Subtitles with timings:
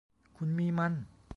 [0.37, 0.93] คุณมีมัน